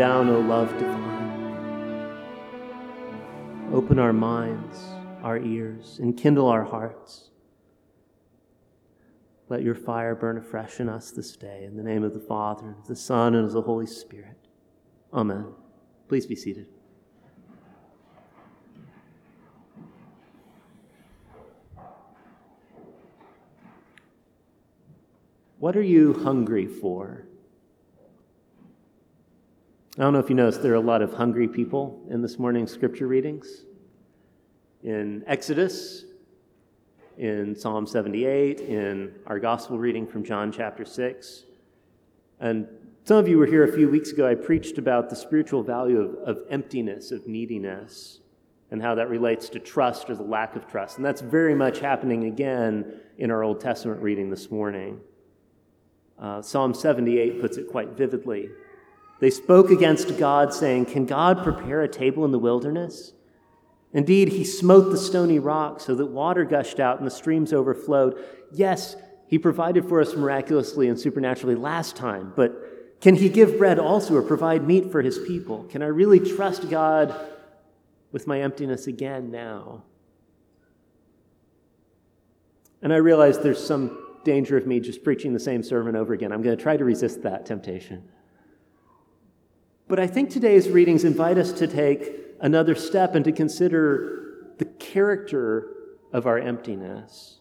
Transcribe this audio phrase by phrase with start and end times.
[0.00, 2.16] Down, O love divine.
[3.70, 4.82] Open our minds,
[5.22, 7.28] our ears, and kindle our hearts.
[9.50, 11.64] Let your fire burn afresh in us this day.
[11.64, 14.38] In the name of the Father, and of the Son, and of the Holy Spirit.
[15.12, 15.52] Amen.
[16.08, 16.68] Please be seated.
[25.58, 27.26] What are you hungry for?
[30.00, 32.38] I don't know if you noticed, there are a lot of hungry people in this
[32.38, 33.66] morning's scripture readings.
[34.82, 36.06] In Exodus,
[37.18, 41.44] in Psalm 78, in our gospel reading from John chapter 6.
[42.40, 42.66] And
[43.04, 44.26] some of you were here a few weeks ago.
[44.26, 48.20] I preached about the spiritual value of, of emptiness, of neediness,
[48.70, 50.96] and how that relates to trust or the lack of trust.
[50.96, 54.98] And that's very much happening again in our Old Testament reading this morning.
[56.18, 58.48] Uh, Psalm 78 puts it quite vividly.
[59.20, 63.12] They spoke against God, saying, Can God prepare a table in the wilderness?
[63.92, 68.22] Indeed, he smote the stony rock so that water gushed out and the streams overflowed.
[68.52, 73.78] Yes, he provided for us miraculously and supernaturally last time, but can he give bread
[73.78, 75.64] also or provide meat for his people?
[75.64, 77.14] Can I really trust God
[78.12, 79.84] with my emptiness again now?
[82.82, 86.32] And I realize there's some danger of me just preaching the same sermon over again.
[86.32, 88.08] I'm going to try to resist that temptation.
[89.90, 94.64] But I think today's readings invite us to take another step and to consider the
[94.64, 95.66] character
[96.12, 97.40] of our emptiness.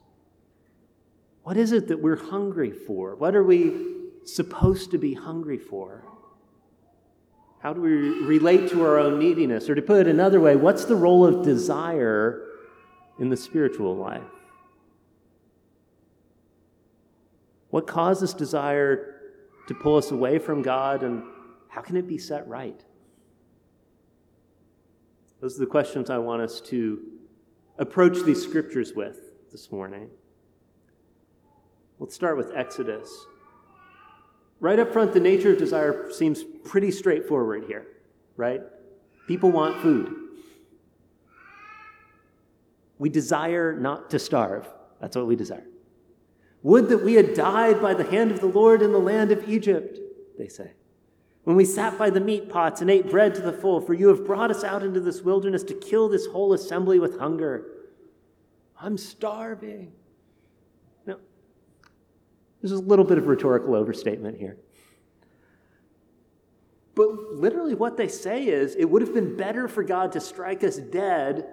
[1.44, 3.16] What is it that we're hungry for?
[3.16, 6.04] What are we supposed to be hungry for?
[7.60, 7.92] How do we
[8.26, 9.70] relate to our own neediness?
[9.70, 12.48] Or to put it another way, what's the role of desire
[13.20, 14.24] in the spiritual life?
[17.70, 19.18] What causes desire
[19.68, 21.22] to pull us away from God, and
[21.70, 22.84] how can it be set right?
[25.40, 27.00] Those are the questions I want us to
[27.78, 29.20] approach these scriptures with
[29.52, 30.10] this morning.
[32.00, 33.26] Let's start with Exodus.
[34.60, 37.88] Right up front, the nature of desire seems pretty straightforward here,
[38.36, 38.62] right?
[39.28, 40.14] People want food.
[42.98, 44.68] We desire not to starve.
[45.00, 45.66] That's what we desire.
[46.64, 49.48] Would that we had died by the hand of the Lord in the land of
[49.48, 49.98] Egypt,
[50.38, 50.72] they say.
[51.44, 54.10] When we sat by the meat pots and ate bread to the full, for you
[54.10, 57.66] have brought us out into this wilderness to kill this whole assembly with hunger.
[58.80, 59.94] I'm starving.
[61.06, 61.18] Now,
[62.62, 64.58] there's a little bit of rhetorical overstatement here.
[66.96, 70.64] But literally, what they say is it would have been better for God to strike
[70.64, 71.48] us dead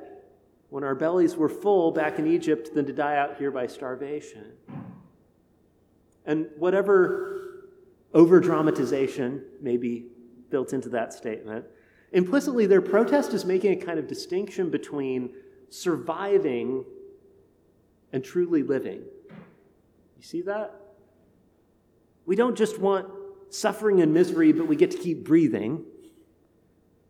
[0.71, 4.53] when our bellies were full back in Egypt than to die out here by starvation.
[6.25, 7.36] And whatever
[8.17, 10.07] over dramatization may be
[10.49, 11.67] built into that statement,
[12.13, 15.35] implicitly their protest is making a kind of distinction between
[15.69, 16.83] surviving
[18.15, 19.03] and truly living.
[20.17, 20.75] You see that?
[22.25, 23.07] We don't just want
[23.51, 25.85] suffering and misery, but we get to keep breathing.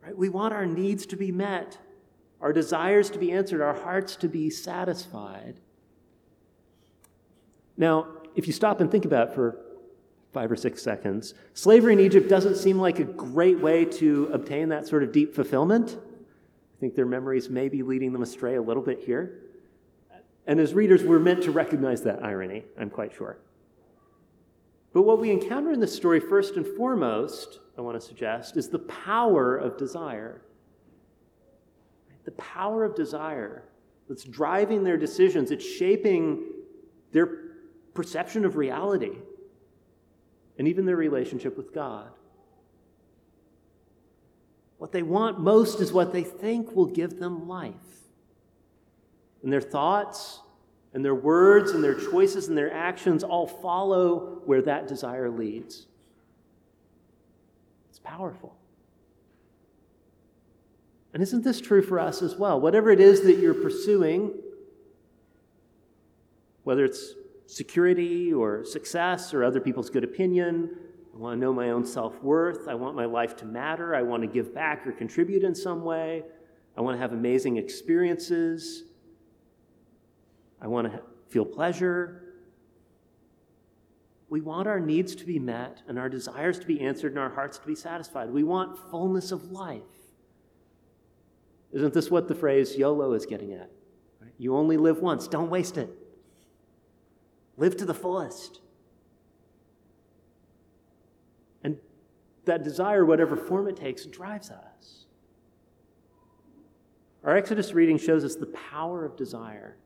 [0.03, 0.16] Right?
[0.16, 1.78] We want our needs to be met,
[2.41, 5.61] our desires to be answered, our hearts to be satisfied.
[7.77, 9.66] Now, if you stop and think about it for
[10.36, 14.69] five or six seconds, slavery in Egypt doesn't seem like a great way to obtain
[14.69, 15.97] that sort of deep fulfillment.
[15.97, 19.38] I think their memories may be leading them astray a little bit here.
[20.47, 23.38] And as readers, we're meant to recognize that irony, I'm quite sure.
[24.92, 28.68] But what we encounter in this story, first and foremost, I want to suggest, is
[28.68, 30.42] the power of desire.
[32.26, 33.62] The power of desire
[34.06, 36.44] that's driving their decisions, it's shaping
[37.12, 37.26] their
[37.94, 39.12] perception of reality,
[40.59, 42.09] and even their relationship with God.
[44.78, 47.75] What they want most is what they think will give them life.
[49.42, 50.41] And their thoughts
[50.92, 55.86] and their words and their choices and their actions all follow where that desire leads.
[57.91, 58.57] It's powerful.
[61.13, 62.60] And isn't this true for us as well?
[62.60, 64.34] Whatever it is that you're pursuing,
[66.65, 67.15] whether it's
[67.47, 70.71] security or success or other people's good opinion.
[71.15, 72.69] I want to know my own self worth.
[72.69, 73.95] I want my life to matter.
[73.95, 76.22] I want to give back or contribute in some way.
[76.77, 78.84] I want to have amazing experiences.
[80.60, 82.22] I want to feel pleasure.
[84.28, 87.31] We want our needs to be met and our desires to be answered and our
[87.31, 88.31] hearts to be satisfied.
[88.31, 89.83] We want fullness of life.
[91.72, 93.71] Isn't this what the phrase YOLO is getting at?
[94.39, 95.89] You only live once, don't waste it.
[97.56, 98.60] Live to the fullest.
[101.62, 101.78] And
[102.44, 105.06] that desire, whatever form it takes, drives us.
[107.24, 109.76] Our Exodus reading shows us the power of desire.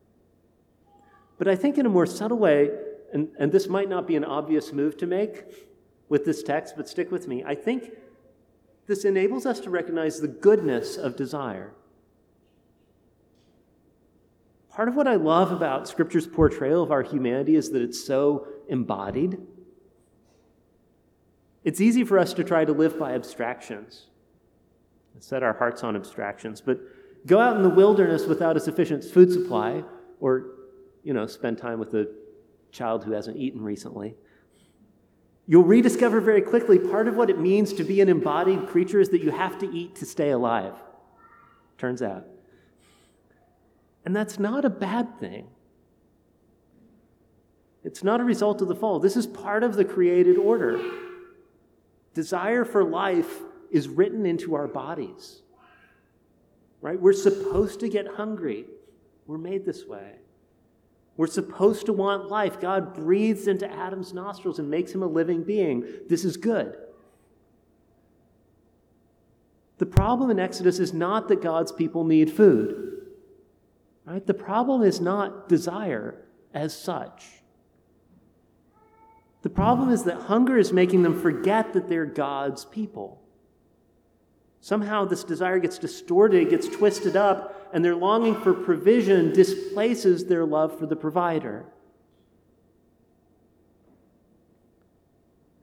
[1.39, 2.71] But I think in a more subtle way,
[3.15, 5.45] and, and this might not be an obvious move to make
[6.11, 7.43] with this text, but stick with me.
[7.45, 7.93] I think
[8.87, 11.73] this enables us to recognize the goodness of desire.
[14.73, 18.47] Part of what I love about Scripture's portrayal of our humanity is that it's so
[18.69, 19.39] embodied.
[21.65, 24.07] It's easy for us to try to live by abstractions
[25.13, 26.79] and set our hearts on abstractions, but
[27.27, 29.83] go out in the wilderness without a sufficient food supply,
[30.21, 30.47] or,
[31.03, 32.09] you know, spend time with a
[32.71, 34.15] child who hasn't eaten recently.
[35.47, 39.09] You'll rediscover very quickly part of what it means to be an embodied creature is
[39.09, 40.75] that you have to eat to stay alive,
[41.77, 42.25] turns out.
[44.05, 45.47] And that's not a bad thing.
[47.85, 48.99] It's not a result of the fall.
[48.99, 50.81] This is part of the created order.
[52.15, 55.43] Desire for life is written into our bodies.
[56.83, 57.01] Right?
[57.01, 58.67] We're supposed to get hungry.
[59.27, 60.17] We're made this way.
[61.17, 62.61] We're supposed to want life.
[62.61, 65.85] God breathes into Adam's nostrils and makes him a living being.
[66.09, 66.77] This is good.
[69.79, 73.00] The problem in Exodus is not that God's people need food.
[74.05, 74.27] Right?
[74.27, 77.27] The problem is not desire as such.
[79.43, 83.23] The problem is that hunger is making them forget that they're God's people.
[84.61, 90.45] Somehow this desire gets distorted, gets twisted up, and their longing for provision displaces their
[90.45, 91.65] love for the provider.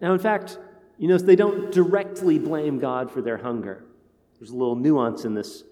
[0.01, 0.57] Now, in fact,
[0.97, 3.83] you notice they don't directly blame God for their hunger.
[4.39, 5.63] There's a little nuance in this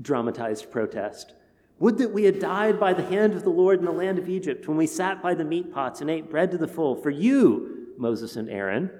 [0.00, 1.34] dramatized protest.
[1.78, 4.28] Would that we had died by the hand of the Lord in the land of
[4.28, 6.96] Egypt when we sat by the meat pots and ate bread to the full.
[6.96, 8.90] For you, Moses and Aaron,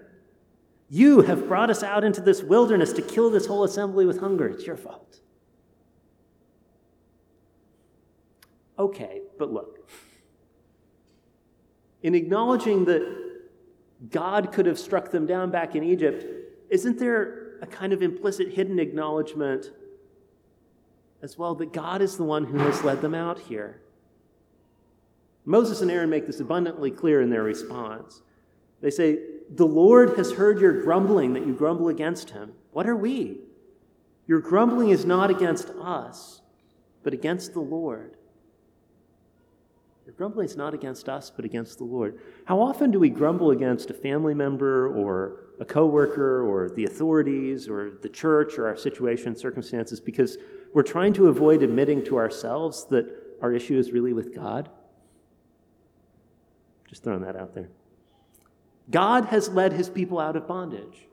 [0.90, 4.46] you have brought us out into this wilderness to kill this whole assembly with hunger.
[4.46, 5.20] It's your fault.
[8.78, 9.88] Okay, but look.
[12.02, 13.26] In acknowledging that
[14.10, 16.26] God could have struck them down back in Egypt,
[16.68, 19.70] isn't there a kind of implicit hidden acknowledgement
[21.26, 23.80] as well that God is the one who has led them out here.
[25.44, 28.22] Moses and Aaron make this abundantly clear in their response.
[28.80, 29.18] They say,
[29.52, 32.52] The Lord has heard your grumbling that you grumble against him.
[32.70, 33.40] What are we?
[34.28, 36.42] Your grumbling is not against us,
[37.02, 38.16] but against the Lord.
[40.04, 42.20] Your grumbling is not against us, but against the Lord.
[42.44, 47.68] How often do we grumble against a family member or a coworker or the authorities
[47.68, 50.38] or the church or our situation, circumstances, because
[50.76, 53.06] we're trying to avoid admitting to ourselves that
[53.40, 54.68] our issue is really with God.
[56.86, 57.70] Just throwing that out there.
[58.90, 61.06] God has led his people out of bondage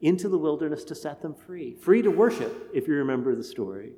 [0.00, 3.92] into the wilderness to set them free, free to worship, if you remember the story.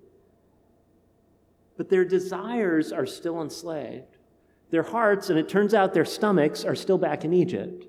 [1.79, 4.19] But their desires are still enslaved.
[4.69, 7.87] Their hearts, and it turns out their stomachs, are still back in Egypt.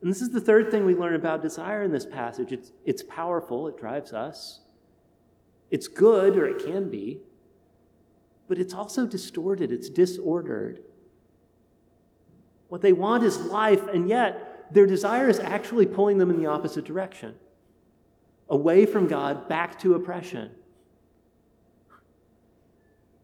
[0.00, 3.02] And this is the third thing we learn about desire in this passage it's, it's
[3.02, 4.60] powerful, it drives us.
[5.70, 7.20] It's good, or it can be,
[8.48, 10.80] but it's also distorted, it's disordered.
[12.68, 16.46] What they want is life, and yet their desire is actually pulling them in the
[16.46, 17.34] opposite direction
[18.48, 20.52] away from God, back to oppression.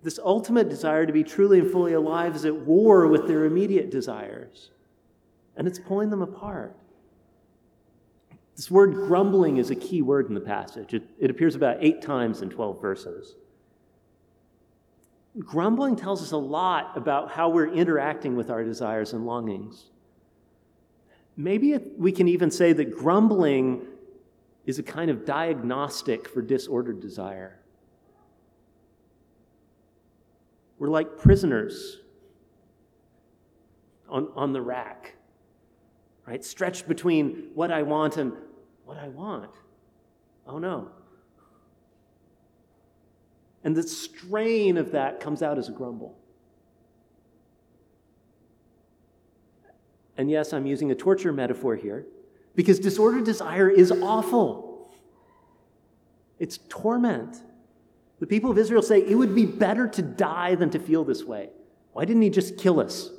[0.02, 3.88] This ultimate desire to be truly and fully alive is at war with their immediate
[3.90, 4.71] desires
[5.56, 6.76] and it's pulling them apart.
[8.56, 10.94] This word grumbling is a key word in the passage.
[10.94, 13.34] It, it appears about eight times in 12 verses.
[15.38, 19.86] Grumbling tells us a lot about how we're interacting with our desires and longings.
[21.36, 23.86] Maybe it, we can even say that grumbling
[24.66, 27.58] is a kind of diagnostic for disordered desire.
[30.78, 32.00] We're like prisoners
[34.08, 35.14] on, on the rack
[36.26, 36.44] right?
[36.44, 38.32] Stretched between what I want and
[38.84, 39.50] what I want.
[40.46, 40.90] Oh no.
[43.64, 46.18] And the strain of that comes out as a grumble.
[50.16, 52.06] And yes, I'm using a torture metaphor here
[52.54, 54.90] because disordered desire is awful.
[56.38, 57.36] It's torment.
[58.20, 61.24] The people of Israel say it would be better to die than to feel this
[61.24, 61.50] way.
[61.92, 63.10] Why didn't he just kill us?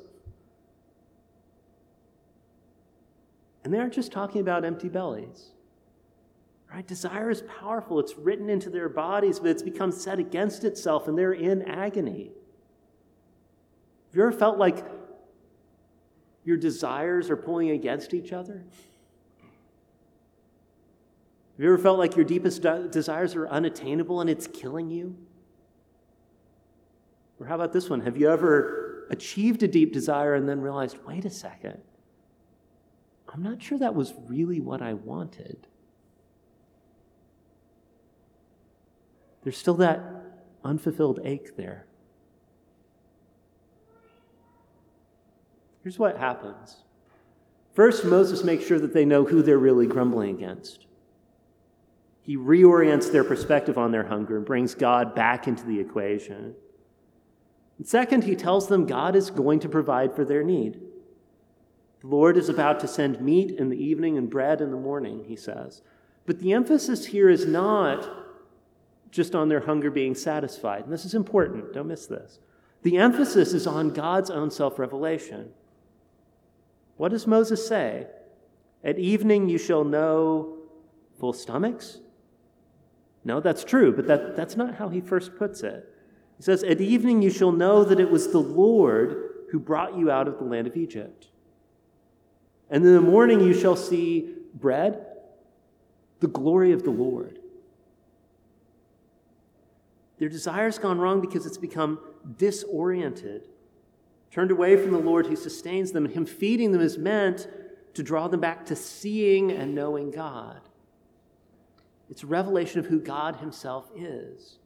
[3.64, 5.52] And they aren't just talking about empty bellies.
[6.72, 6.86] Right?
[6.86, 8.00] Desire is powerful.
[8.00, 12.32] It's written into their bodies, but it's become set against itself, and they're in agony.
[14.10, 14.86] Have you ever felt like
[16.44, 18.64] your desires are pulling against each other?
[21.56, 25.16] Have you ever felt like your deepest de- desires are unattainable and it's killing you?
[27.40, 28.02] Or how about this one?
[28.02, 31.80] Have you ever achieved a deep desire and then realized, wait a second,
[33.34, 35.66] I'm not sure that was really what I wanted?
[39.44, 40.02] There's still that
[40.64, 41.86] unfulfilled ache there.
[45.82, 46.78] Here's what happens.
[47.74, 50.86] First, Moses makes sure that they know who they're really grumbling against.
[52.22, 56.56] He reorients their perspective on their hunger and brings God back into the equation.
[57.80, 60.80] And second, he tells them God is going to provide for their need.
[62.04, 65.24] The Lord is about to send meat in the evening and bread in the morning,
[65.26, 65.82] he says.
[66.26, 68.08] But the emphasis here is not
[69.10, 70.84] just on their hunger being satisfied.
[70.84, 72.40] And this is important, don't miss this.
[72.82, 75.52] The emphasis is on God's own self revelation.
[76.98, 78.08] What does Moses say?
[78.84, 80.58] At evening you shall know
[81.18, 82.00] full stomachs?
[83.24, 85.90] No, that's true, but that, that's not how he first puts it.
[86.36, 90.12] He says, At evening you shall know that it was the Lord who brought you
[90.12, 91.30] out of the land of Egypt.
[92.74, 95.06] And in the morning you shall see bread,
[96.22, 97.38] the glory of the Lord.
[100.18, 102.00] Their desire's gone wrong because it's become
[102.40, 103.48] disoriented,
[104.32, 106.06] turned away from the Lord who sustains them.
[106.06, 107.48] And him feeding them is meant
[107.94, 110.60] to draw them back to seeing and knowing God.
[112.10, 114.58] It's a revelation of who God Himself is.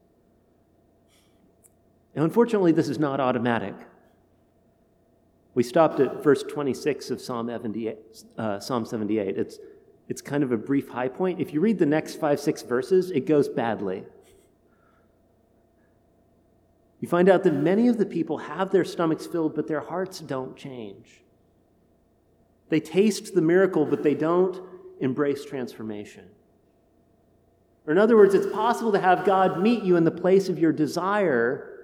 [2.16, 3.74] Now, unfortunately, this is not automatic.
[5.58, 7.98] We stopped at verse 26 of Psalm 78.
[8.38, 9.36] Uh, Psalm 78.
[9.36, 9.58] It's,
[10.08, 11.40] it's kind of a brief high point.
[11.40, 14.04] If you read the next five, six verses, it goes badly.
[17.00, 20.20] You find out that many of the people have their stomachs filled, but their hearts
[20.20, 21.22] don't change.
[22.68, 24.60] They taste the miracle, but they don't
[25.00, 26.26] embrace transformation.
[27.84, 30.56] Or, in other words, it's possible to have God meet you in the place of
[30.56, 31.77] your desire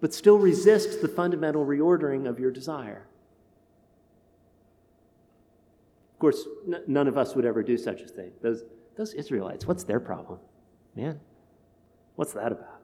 [0.00, 3.06] but still resist the fundamental reordering of your desire.
[6.14, 8.32] Of course, n- none of us would ever do such a thing.
[8.42, 8.64] Those,
[8.96, 10.38] those Israelites, what's their problem?
[10.94, 11.20] Man,
[12.14, 12.80] what's that about?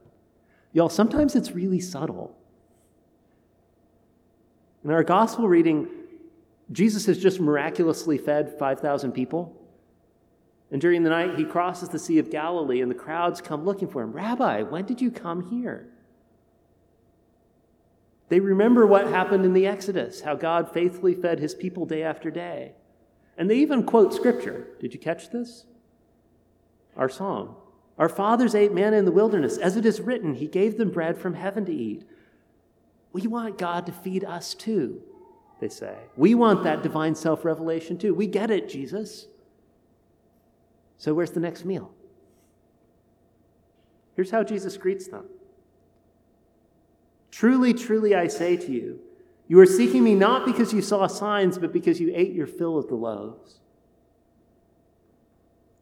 [0.71, 2.35] Y'all, sometimes it's really subtle.
[4.83, 5.87] In our gospel reading,
[6.71, 9.55] Jesus has just miraculously fed 5,000 people.
[10.71, 13.87] And during the night, he crosses the Sea of Galilee, and the crowds come looking
[13.87, 14.11] for him.
[14.11, 15.92] Rabbi, when did you come here?
[18.29, 22.31] They remember what happened in the Exodus, how God faithfully fed his people day after
[22.31, 22.73] day.
[23.37, 24.67] And they even quote scripture.
[24.79, 25.65] Did you catch this?
[26.95, 27.55] Our song.
[27.97, 29.57] Our fathers ate manna in the wilderness.
[29.57, 32.07] As it is written, he gave them bread from heaven to eat.
[33.11, 35.01] We want God to feed us too,
[35.59, 35.95] they say.
[36.17, 38.13] We want that divine self revelation too.
[38.15, 39.27] We get it, Jesus.
[40.97, 41.91] So where's the next meal?
[44.15, 45.25] Here's how Jesus greets them
[47.33, 48.99] Truly, truly, I say to you,
[49.47, 52.77] you are seeking me not because you saw signs, but because you ate your fill
[52.77, 53.59] of the loaves.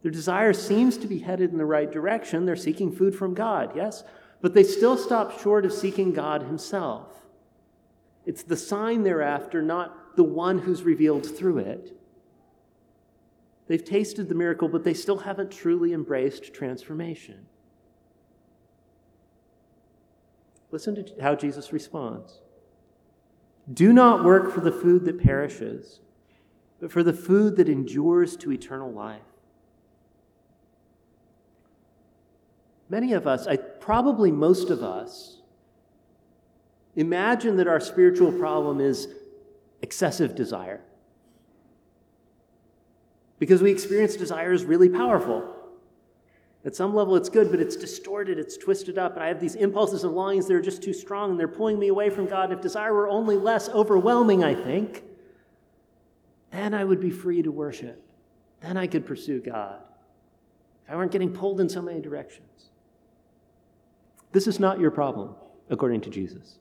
[0.01, 2.45] Their desire seems to be headed in the right direction.
[2.45, 4.05] They're seeking food from God, yes?
[4.39, 7.09] But they still stop short of seeking God Himself.
[8.25, 11.99] It's the sign they're after, not the one who's revealed through it.
[13.67, 17.45] They've tasted the miracle, but they still haven't truly embraced transformation.
[20.71, 22.39] Listen to how Jesus responds
[23.71, 25.99] Do not work for the food that perishes,
[26.79, 29.21] but for the food that endures to eternal life.
[32.89, 35.37] Many of us, I, probably most of us,
[36.95, 39.07] imagine that our spiritual problem is
[39.81, 40.81] excessive desire.
[43.39, 45.55] Because we experience desire really powerful.
[46.63, 49.55] At some level, it's good, but it's distorted, it's twisted up, and I have these
[49.55, 52.51] impulses and longings that are just too strong, and they're pulling me away from God.
[52.51, 55.03] If desire were only less overwhelming, I think,
[56.51, 58.03] then I would be free to worship.
[58.59, 59.79] Then I could pursue God.
[60.85, 62.69] If I weren't getting pulled in so many directions.
[64.31, 65.33] This is not your problem,
[65.69, 66.59] according to Jesus.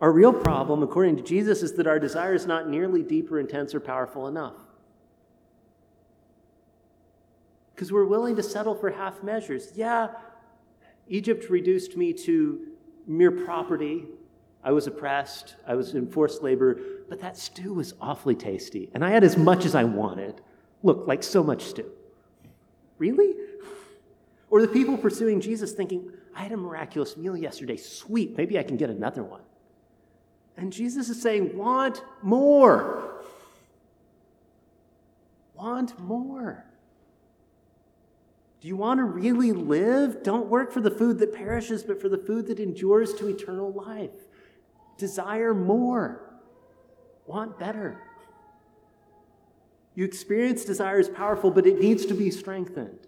[0.00, 3.38] Our real problem, according to Jesus, is that our desire is not nearly deep or
[3.38, 4.54] intense or powerful enough
[7.78, 9.70] because we're willing to settle for half measures.
[9.76, 10.08] Yeah,
[11.06, 12.72] Egypt reduced me to
[13.06, 14.06] mere property.
[14.64, 15.54] I was oppressed.
[15.64, 16.80] I was in forced labor.
[17.08, 18.90] But that stew was awfully tasty.
[18.94, 20.40] And I had as much as I wanted.
[20.82, 21.90] Look, like so much stew.
[22.98, 23.34] Really?
[24.50, 27.76] Or the people pursuing Jesus thinking, I had a miraculous meal yesterday.
[27.76, 28.34] Sweet.
[28.34, 29.42] Maybe I can get another one.
[30.56, 33.20] And Jesus is saying, want more.
[35.54, 36.64] Want more.
[38.60, 40.22] Do you want to really live?
[40.22, 43.72] Don't work for the food that perishes, but for the food that endures to eternal
[43.72, 44.10] life.
[44.96, 46.40] Desire more.
[47.26, 48.02] Want better.
[49.94, 52.98] You experience desire is powerful, but it needs to be strengthened.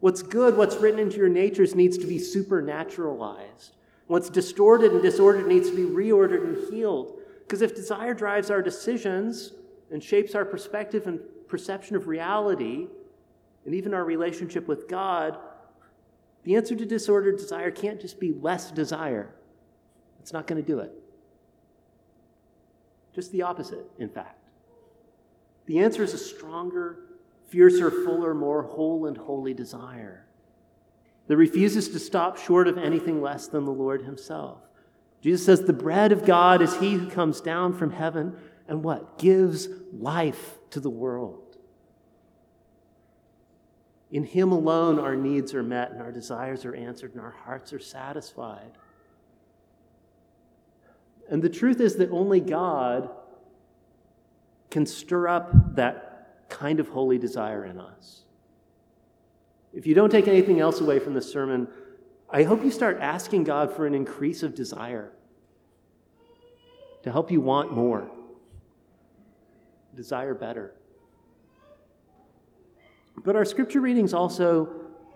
[0.00, 3.72] What's good, what's written into your natures, needs to be supernaturalized.
[4.06, 7.18] What's distorted and disordered needs to be reordered and healed.
[7.40, 9.52] Because if desire drives our decisions
[9.90, 12.86] and shapes our perspective and perception of reality,
[13.68, 15.36] and even our relationship with God,
[16.44, 19.28] the answer to disordered desire can't just be less desire.
[20.20, 20.90] It's not going to do it.
[23.14, 24.42] Just the opposite, in fact.
[25.66, 27.00] The answer is a stronger,
[27.48, 30.24] fiercer, fuller, more whole and holy desire
[31.26, 34.62] that refuses to stop short of anything less than the Lord Himself.
[35.20, 38.34] Jesus says, The bread of God is He who comes down from heaven
[38.66, 39.18] and what?
[39.18, 41.47] Gives life to the world.
[44.10, 47.72] In Him alone, our needs are met and our desires are answered and our hearts
[47.72, 48.72] are satisfied.
[51.30, 53.10] And the truth is that only God
[54.70, 58.22] can stir up that kind of holy desire in us.
[59.74, 61.68] If you don't take anything else away from this sermon,
[62.30, 65.12] I hope you start asking God for an increase of desire
[67.02, 68.10] to help you want more,
[69.94, 70.74] desire better.
[73.24, 74.68] But our scripture readings also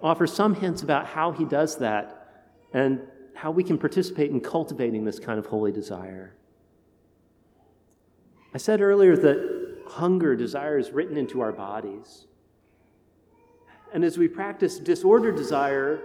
[0.03, 3.01] offer some hints about how he does that and
[3.35, 6.35] how we can participate in cultivating this kind of holy desire.
[8.55, 12.27] I said earlier that hunger, desire is written into our bodies.
[13.93, 16.01] And as we practice disordered desire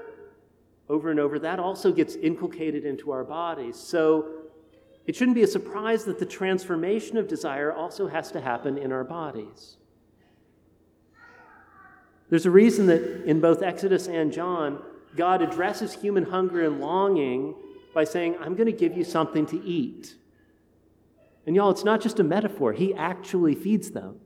[0.90, 3.78] over and over, that also gets inculcated into our bodies.
[3.78, 4.30] So
[5.06, 8.92] it shouldn't be a surprise that the transformation of desire also has to happen in
[8.92, 9.78] our bodies.
[12.30, 14.82] There's a reason that in both Exodus and John,
[15.16, 17.56] God addresses human hunger and longing
[17.94, 20.16] by saying, I'm going to give you something to eat.
[21.46, 24.20] And y'all, it's not just a metaphor, He actually feeds them.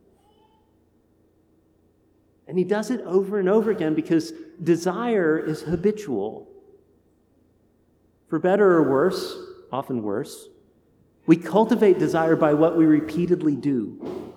[2.52, 6.50] And he does it over and over again because desire is habitual.
[8.28, 9.38] For better or worse,
[9.72, 10.50] often worse,
[11.26, 14.31] we cultivate desire by what we repeatedly do.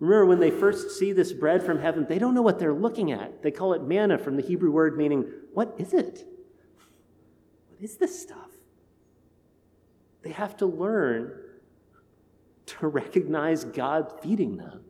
[0.00, 3.12] Remember, when they first see this bread from heaven, they don't know what they're looking
[3.12, 3.42] at.
[3.42, 6.24] They call it manna from the Hebrew word meaning, what is it?
[7.68, 8.50] What is this stuff?
[10.22, 11.32] They have to learn
[12.66, 14.84] to recognize God feeding them.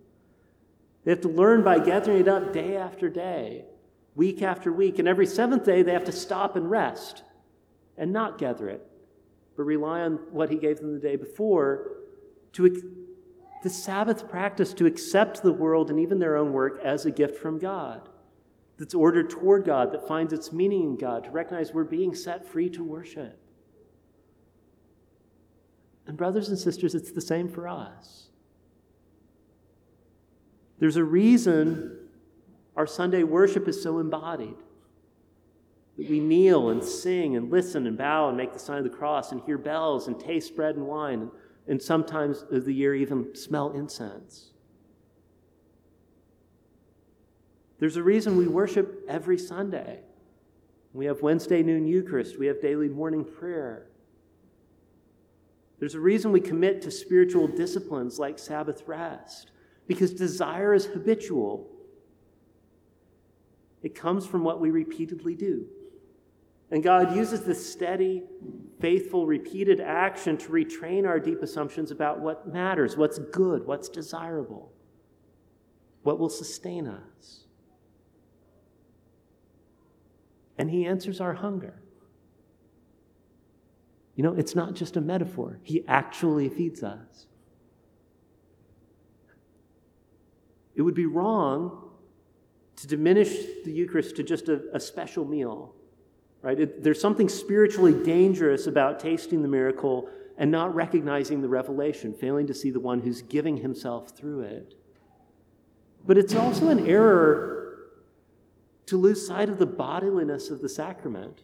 [1.05, 3.65] They have to learn by gathering it up day after day,
[4.15, 5.01] week after week.
[5.01, 7.25] And every seventh day, they have to stop and rest
[7.97, 8.87] and not gather it,
[9.57, 11.97] but rely on what He gave them the day before
[12.53, 12.65] to
[13.63, 17.37] the Sabbath practice to accept the world and even their own work as a gift
[17.39, 18.09] from God
[18.79, 22.49] that's ordered toward God, that finds its meaning in God, to recognize we're being set
[22.49, 23.39] free to worship.
[26.07, 28.29] And, brothers and sisters, it's the same for us.
[30.79, 31.99] There's a reason
[32.75, 34.57] our Sunday worship is so embodied.
[35.99, 38.91] That we kneel and sing and listen and bow and make the sign of the
[38.91, 41.31] cross and hear bells and taste bread and wine
[41.67, 44.51] and sometimes of the year even smell incense.
[47.79, 50.01] There's a reason we worship every Sunday.
[50.93, 53.87] We have Wednesday noon Eucharist, we have daily morning prayer.
[55.79, 59.53] There's a reason we commit to spiritual disciplines like Sabbath rest
[59.87, 61.67] because desire is habitual.
[63.83, 65.67] It comes from what we repeatedly do.
[66.71, 68.23] And God uses this steady,
[68.81, 74.73] faithful, repeated action to retrain our deep assumptions about what matters, what's good, what's desirable,
[76.03, 77.41] what will sustain us.
[80.59, 81.83] And He answers our hunger.
[84.15, 87.27] You know, it's not just a metaphor, He actually feeds us.
[90.77, 91.91] It would be wrong
[92.77, 93.31] to diminish
[93.65, 95.75] the Eucharist to just a, a special meal,
[96.43, 96.59] right?
[96.59, 102.47] It, there's something spiritually dangerous about tasting the miracle and not recognizing the revelation, failing
[102.47, 104.75] to see the one who's giving himself through it.
[106.07, 107.91] But it's also an error
[108.87, 111.43] to lose sight of the bodiliness of the sacrament.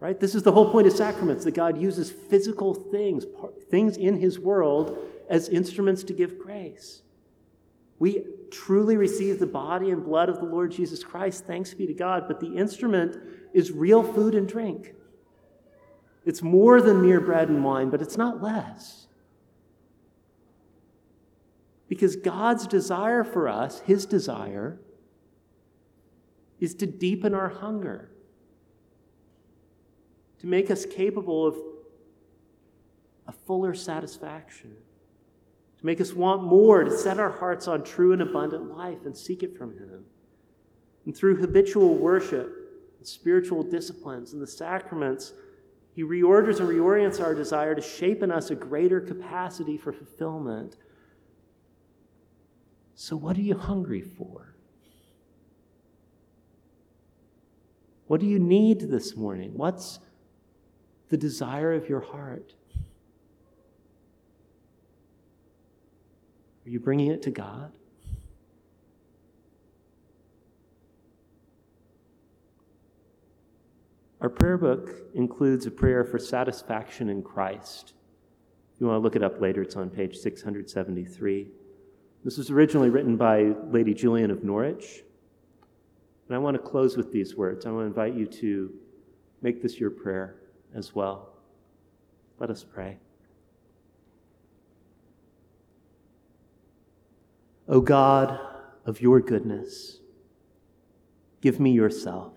[0.00, 0.18] Right?
[0.18, 3.24] This is the whole point of sacraments that God uses physical things,
[3.70, 7.02] things in his world, as instruments to give grace.
[7.98, 11.94] We truly receive the body and blood of the Lord Jesus Christ, thanks be to
[11.94, 13.16] God, but the instrument
[13.52, 14.94] is real food and drink.
[16.24, 19.06] It's more than mere bread and wine, but it's not less.
[21.88, 24.78] Because God's desire for us, His desire,
[26.60, 28.10] is to deepen our hunger,
[30.40, 31.56] to make us capable of
[33.26, 34.76] a fuller satisfaction,
[35.78, 39.16] to make us want more, to set our hearts on true and abundant life and
[39.16, 40.04] seek it from Him.
[41.06, 42.52] And through habitual worship,
[42.98, 45.32] and spiritual disciplines, and the sacraments,
[45.94, 50.76] He reorders and reorients our desire to shape in us a greater capacity for fulfillment.
[52.96, 54.54] So, what are you hungry for?
[58.08, 59.52] What do you need this morning?
[59.54, 60.00] What's
[61.08, 62.54] the desire of your heart?
[66.68, 67.72] Are you bringing it to God?
[74.20, 77.94] Our prayer book includes a prayer for satisfaction in Christ.
[78.74, 81.48] If you want to look it up later, it's on page 673.
[82.22, 85.04] This was originally written by Lady Julian of Norwich.
[86.26, 87.64] And I want to close with these words.
[87.64, 88.70] I want to invite you to
[89.40, 90.36] make this your prayer
[90.74, 91.30] as well.
[92.38, 92.98] Let us pray.
[97.68, 98.40] O God
[98.86, 99.98] of your goodness,
[101.42, 102.32] give me yourself,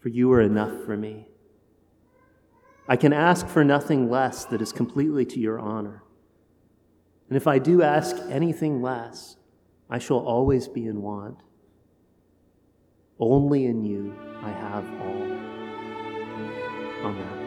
[0.00, 1.28] for you are enough for me.
[2.86, 6.02] I can ask for nothing less that is completely to your honor.
[7.28, 9.36] And if I do ask anything less,
[9.88, 11.38] I shall always be in want.
[13.18, 15.22] Only in you I have all.
[17.06, 17.41] Amen.